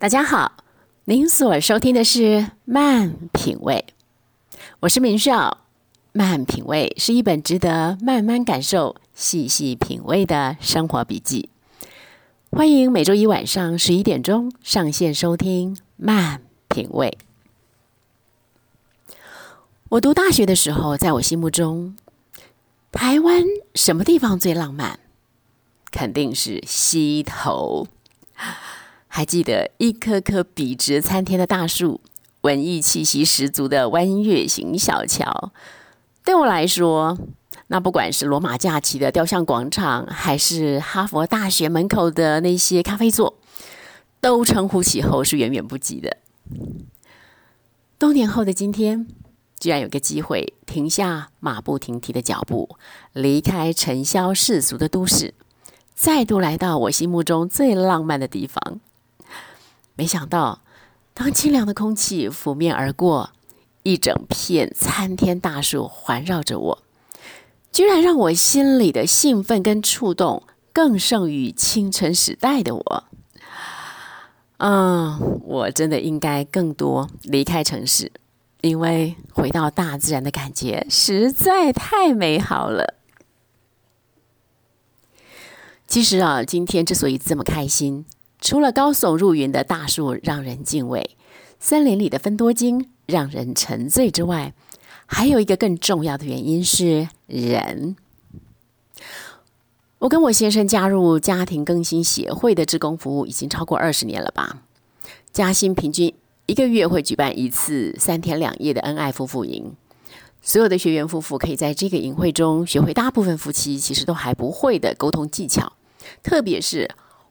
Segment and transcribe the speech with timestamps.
[0.00, 0.52] 大家好，
[1.06, 2.20] 您所收听的是
[2.64, 3.84] 《慢品味》，
[4.78, 5.58] 我是明少。
[6.16, 11.48] 《慢品味》是一本值得慢慢感受、细细品味的生活笔记。
[12.52, 17.18] 欢迎每周一晚上十一点钟上线收听《慢品味》。
[19.88, 21.96] 我读大学的时候，在我心目中，
[22.92, 23.42] 台湾
[23.74, 25.00] 什么地方最浪漫？
[25.90, 27.88] 肯定是溪头。
[29.18, 32.00] 还记得一棵棵笔直参天的大树，
[32.42, 35.50] 文艺气息十足的弯月形小桥。
[36.24, 37.18] 对我来说，
[37.66, 43.34] 那不管是罗马假期的雕像广场，还是哈佛大学门口的那些咖啡座，
[44.20, 46.18] 都称呼起后是远远不及的。
[47.98, 49.08] 多年后的今天，
[49.58, 52.76] 居然有个机会停下马不停蹄的脚步，
[53.14, 55.34] 离开尘嚣世俗的都市，
[55.96, 58.78] 再度来到我心目中最浪漫的地方。
[59.98, 60.60] 没想到，
[61.12, 63.32] 当清凉的空气拂面而过，
[63.82, 66.82] 一整片参天大树环绕着我，
[67.72, 73.04] 居然让我心里的兴奋跟触动更胜于清晨时代的我。
[74.58, 78.12] 嗯，我真的应该更多离开城市，
[78.60, 82.94] 因为回到大自然的感觉实在太美好了。
[85.88, 88.06] 其实啊，今天之所以这么开心。
[88.40, 91.16] 除了高耸入云的大树让人敬畏，
[91.58, 94.54] 森林里的芬多精让人沉醉之外，
[95.06, 97.96] 还有一个更重要的原因是人。
[99.98, 104.62] 我跟我先生加入家庭更新协会的志工服务已经超过二十年了吧？
[105.32, 106.14] 嘉兴平均
[106.46, 109.74] 一个月会举办一次三天两夜的恩爱夫妇营，
[110.40, 115.72] 所有的学员夫妇可以在这个营会中学会大部分夫妻其实都还不会的沟通技巧，
[116.22, 116.88] 特别是。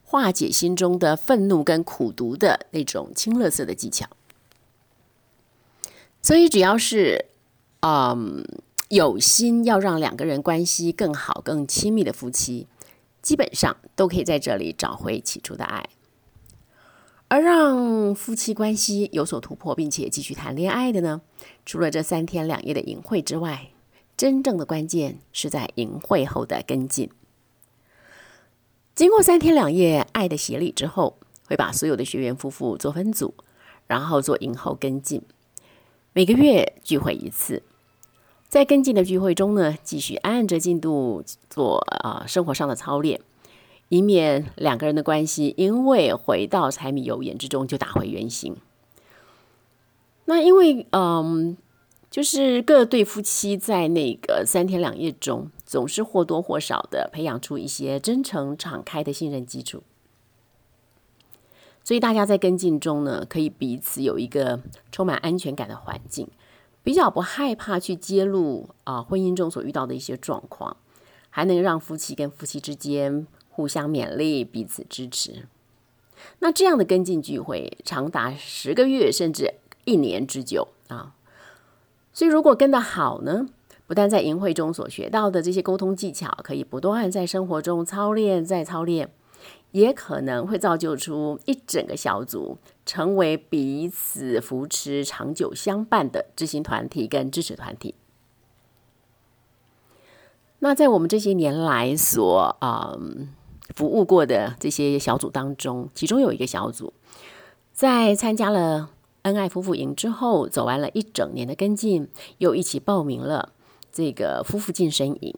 [0.10, 4.08] 化解心中的愤怒跟苦毒的那种清乐色的技巧，
[6.22, 7.26] 所以只要是
[7.82, 8.42] 嗯
[8.88, 12.68] 有心要让两个人关系更好、更亲密的夫妻，
[13.22, 15.90] 基本上都可以在这里找回起初的爱。
[17.28, 21.20] 而让夫妻关系有所突破，并且继续谈恋爱的呢，
[21.66, 23.72] 除了这三天两夜的淫秽之外，
[24.16, 27.10] 真正的关键是在淫秽后的跟进。
[28.98, 33.36] 经过三天两夜爱的洗礼之后，会把所有的学员夫妇做分组，
[33.86, 35.22] 然后做营后跟进。
[36.14, 37.62] 每个月聚会一次，
[38.48, 43.22] 在跟进的聚会中呢，继续按着进度做啊生活上的操练，
[43.90, 48.58] 以免两个人的关系因为回到柴米油盐之中就打回原形。
[50.26, 51.56] 那因为嗯。
[52.10, 59.84] 就是各对夫妻在那个三天两夜中，总是或多或少的培养出一些真诚敞开的信任基础，
[61.84, 64.62] 所以大家在跟进中呢，可以彼此有一个
[64.94, 66.30] 充满安全感的环境，
[66.84, 70.78] 比较不害怕去揭露啊婚姻中所遇到的一些状况，
[71.30, 75.48] 还能让夫妻跟夫妻之间互相勉励，彼此支持。
[76.40, 81.14] 那这样的跟进聚会长达十个月甚至一年之久啊。
[82.14, 83.48] 所以，如果跟得好呢，
[83.88, 89.10] 不但在营会中所学到的这些沟通技巧，可以不断在生活中操练再操练，
[89.72, 97.96] 也可能会造就出一整个小组，成为彼此扶持、长久相伴的知行团体跟支持团体。
[100.60, 102.98] 那在我们这些年来所啊
[103.74, 106.94] 服务过的这些小组当中，其中有一个小组
[107.72, 108.90] 在参加了。
[109.24, 113.50] 恩爱夫妇营之后，走完了一整年的跟进，又一起报名了
[113.98, 115.34] 这个夫妇晋升营，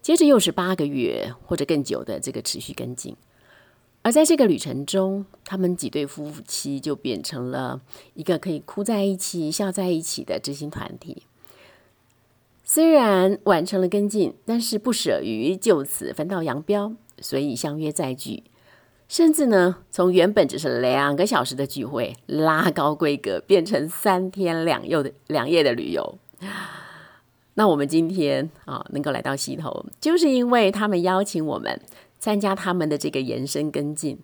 [0.00, 3.16] 接着又是八个月或者更久的这个持续跟进。
[4.02, 7.80] 而在这个旅程中，他们几对夫妻就变成了
[8.14, 11.24] 一个可以哭在一起、笑在一起的知心团体。
[12.62, 18.44] 虽然完成了跟进，但是不舍于就此分道扬镳，所以相约再聚。
[19.08, 26.18] 甚至呢，从原本只是两个小时的聚会，拉高规格，变成三天两夜的两夜的旅游。
[27.58, 31.80] 那我们今天啊，能够来到溪头，就是因为他们邀请我们
[32.18, 34.18] 参加他们的这个延伸跟进。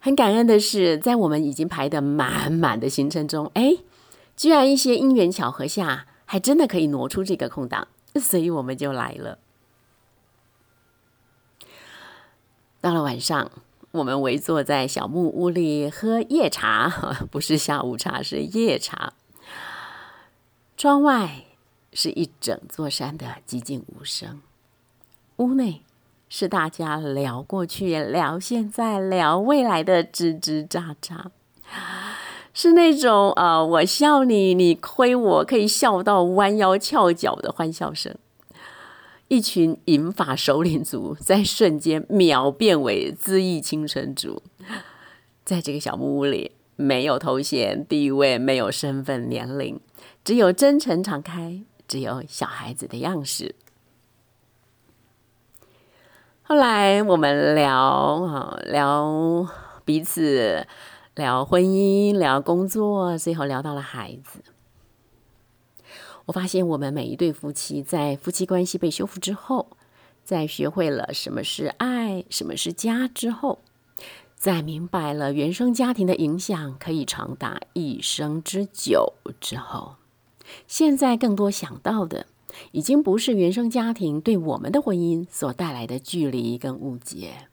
[0.00, 3.76] 很感恩的是，在我们已经排的满满的行程中，哎，
[4.36, 7.88] 居然一些因缘巧合下，还真的可以挪出这个空档，
[8.20, 9.38] 所以我们就来了。
[12.80, 13.50] 到了晚上，
[13.92, 16.90] 我们围坐在小木屋里喝夜茶，
[17.30, 19.12] 不是下午茶，是夜茶。
[20.76, 21.44] 窗外
[21.94, 24.42] 是一整座山的寂静无声，
[25.36, 25.80] 屋内
[26.28, 31.26] 是大家聊过去、聊现在、聊未来的吱吱喳喳，
[32.52, 38.14] 是那种呃，我笑你，你亏我，可以笑到弯腰翘脚的欢笑声。
[39.28, 44.42] 一群银发首领族在瞬间秒变为恣意青春族，
[45.44, 49.80] 在这个小木屋里，没有头衔、地位，没有身份、年龄，
[50.24, 53.54] 只有真诚敞开，只有小孩子的样式。
[56.42, 59.48] 后来我们聊啊，聊
[59.84, 60.66] 彼此，
[61.14, 64.42] 聊婚姻，聊工作，最后聊到了孩子。
[66.26, 69.76] 我发现，我们每一对夫妻在夫妻关系被修复之后，
[70.22, 73.60] 在学会了什么是爱，什么是家之后，
[74.34, 79.96] 在明白了原生家庭的影响可以长达一生之久之后，
[80.66, 82.26] 现在更多想到的。
[82.70, 87.48] 已经不是原生家庭对我们的婚姻所带来的距离跟误解，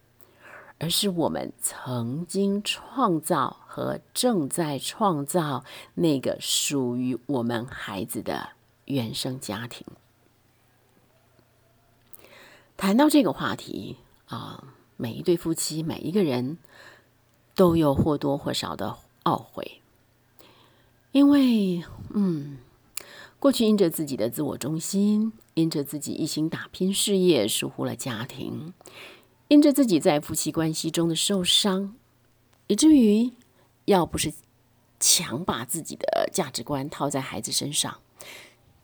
[0.77, 5.65] 而是我们曾经创造和正在创造
[5.95, 8.49] 那个属于我们孩子的
[8.85, 9.87] 原生家庭。
[12.77, 13.97] 谈到这个话题
[14.27, 14.63] 啊，
[14.97, 16.59] 每一对夫妻，每一个人
[17.55, 19.81] 都有或多或少的懊悔，
[21.11, 21.83] 因为
[22.13, 22.59] 嗯。
[23.41, 28.71] 过去因着自己的自我中心，因着自己一心打拼事业，疏忽了家庭；
[29.47, 31.95] 因着自己在夫妻关系中的受伤，
[32.67, 33.31] 以至于
[33.85, 34.31] 要不是
[34.99, 38.01] 强把自己的价值观套在孩子身上，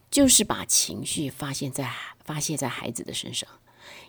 [0.10, 1.94] 就是把情绪发泄在
[2.26, 3.48] 发泄在孩子的身上；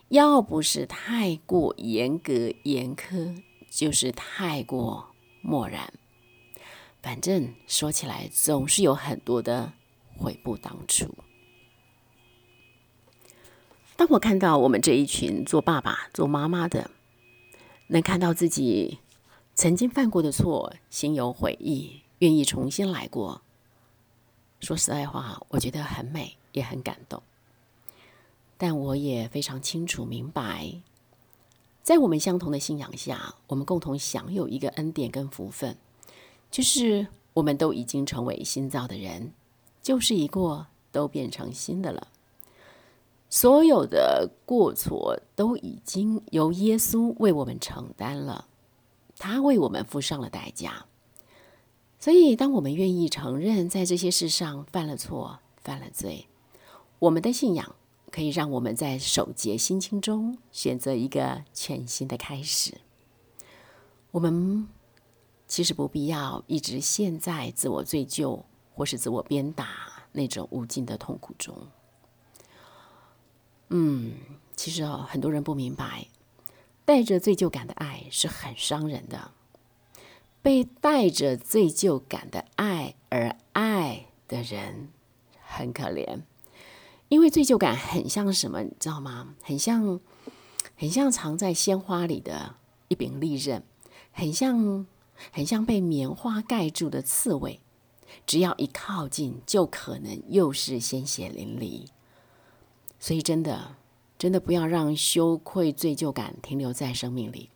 [0.08, 5.10] 要不是太过严格严苛，就是太过
[5.42, 5.92] 漠然。
[7.02, 9.74] 反正说起来，总是有很多的。
[10.18, 11.14] 悔不当初。
[13.96, 16.90] 当我看到我们这一群做爸爸、做妈妈的，
[17.88, 18.98] 能看到自己
[19.54, 23.42] 曾经犯过的错，心有悔意，愿意重新来过，
[24.60, 27.22] 说实在话，我觉得很美，也很感动。
[28.56, 30.80] 但我也非常清楚明白，
[31.82, 35.76] 在我们相同的信仰下，我们共同享有一个恩典跟福分，
[36.50, 39.32] 就是我们都已经成为新造的人。
[39.88, 42.08] 旧事已过，都变成新的了。
[43.30, 48.48] 所有的过错都已经由耶稣为我们承担了，
[49.16, 50.84] 他为我们付上了代价。
[51.98, 56.26] 所以，当我们愿意承认在这些事上犯了错、犯了罪，
[56.98, 57.74] 我们的信仰
[58.10, 62.74] 可以让我们在守节心清中选择一个全新的开始。
[64.10, 64.68] 我们
[65.46, 68.42] 其实不必要一直陷在自我罪疚。
[68.78, 69.66] 或是自我鞭打
[70.12, 71.66] 那种无尽的痛苦中，
[73.70, 74.12] 嗯，
[74.54, 76.06] 其实哦，很多人不明白，
[76.84, 79.32] 带着罪疚感的爱是很伤人的。
[80.40, 84.90] 被带着罪疚感的爱而爱的人
[85.44, 86.20] 很可怜，
[87.08, 89.34] 因为罪疚感很像什么，你知道吗？
[89.42, 89.98] 很像，
[90.76, 92.54] 很像藏在鲜花里的
[92.86, 93.64] 一柄利刃，
[94.12, 94.86] 很像，
[95.32, 97.60] 很像被棉花盖住的刺猬。
[98.26, 101.86] 只要一靠近，就可能又是鲜血淋漓。
[102.98, 103.76] 所以，真的，
[104.18, 107.50] 真的不要让羞愧、罪疚感停留在生命里。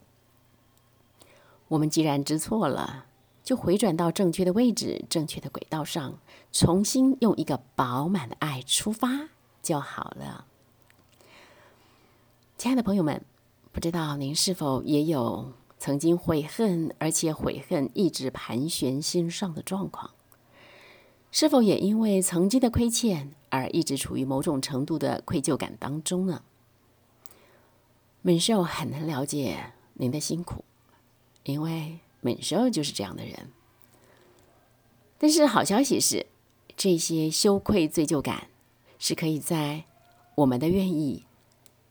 [1.68, 3.06] 我们既然知错了，
[3.42, 6.18] 就回转到正确的位置、正确的轨道上，
[6.52, 9.30] 重新用一个饱满的爱出发
[9.62, 10.46] 就好了。
[12.56, 13.24] 亲爱的朋友们，
[13.72, 20.12] 不知道您是否也有曾经悔恨，而且悔恨一直盘旋心上的状况？
[21.32, 26.42] 是否也因为曾经的亏欠而一直处于某种程度的愧疚感当中呢？
[28.20, 30.62] 敏秀很能了解您的辛苦，
[31.44, 33.50] 因为敏秀就是这样的人。
[35.16, 36.26] 但是好消息是，
[36.76, 38.48] 这些羞愧、罪疚感
[38.98, 39.84] 是可以在
[40.34, 41.24] 我们的愿意、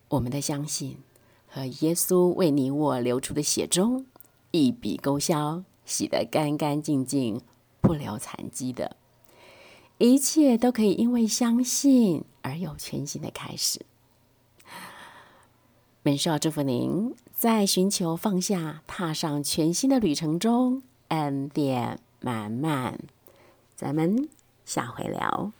[0.10, 1.00] 我们的相信
[1.48, 4.06] 和耶稣为你我流出的血中
[4.52, 7.42] 一笔勾销，洗得干干净净，
[7.82, 8.98] 不留残迹的。
[10.02, 13.86] 一切都可以因为相信而有全新的开始。
[16.02, 22.98] 美少祝福您在寻求放下、踏上全新的旅程中恩典满满。
[23.76, 24.28] 咱们
[24.66, 25.52] 下回聊。